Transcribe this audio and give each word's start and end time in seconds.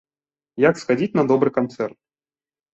Як 0.69 0.81
схадзіць 0.85 1.17
на 1.21 1.27
добры 1.35 1.55
канцэрт. 1.61 1.97